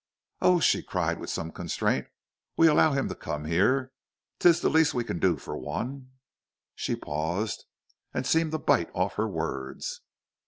"Oh," 0.41 0.59
she 0.59 0.81
cried, 0.81 1.19
with 1.19 1.29
some 1.29 1.51
constraint, 1.51 2.07
"we 2.57 2.65
allow 2.65 2.93
him 2.93 3.07
to 3.07 3.13
come 3.13 3.45
here. 3.45 3.91
'Tis 4.39 4.61
the 4.61 4.67
least 4.69 4.95
we 4.95 5.03
can 5.03 5.19
do 5.19 5.37
for 5.37 5.55
one" 5.55 6.09
She 6.75 6.95
paused, 6.95 7.65
and 8.11 8.25
seemed 8.25 8.51
to 8.53 8.57
bite 8.57 8.89
off 8.95 9.13
her 9.17 9.27
words. 9.27 10.01